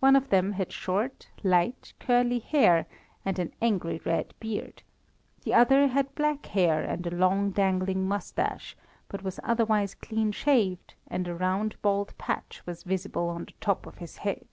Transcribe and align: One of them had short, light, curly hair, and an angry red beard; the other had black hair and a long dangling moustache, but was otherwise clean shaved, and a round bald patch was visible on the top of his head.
One 0.00 0.16
of 0.16 0.30
them 0.30 0.54
had 0.54 0.72
short, 0.72 1.28
light, 1.44 1.92
curly 2.00 2.40
hair, 2.40 2.86
and 3.24 3.38
an 3.38 3.52
angry 3.62 4.00
red 4.04 4.34
beard; 4.40 4.82
the 5.44 5.54
other 5.54 5.86
had 5.86 6.12
black 6.16 6.46
hair 6.46 6.82
and 6.82 7.06
a 7.06 7.10
long 7.14 7.52
dangling 7.52 8.08
moustache, 8.08 8.76
but 9.06 9.22
was 9.22 9.38
otherwise 9.44 9.94
clean 9.94 10.32
shaved, 10.32 10.94
and 11.06 11.28
a 11.28 11.36
round 11.36 11.76
bald 11.82 12.18
patch 12.18 12.62
was 12.66 12.82
visible 12.82 13.28
on 13.28 13.44
the 13.44 13.52
top 13.60 13.86
of 13.86 13.98
his 13.98 14.16
head. 14.16 14.48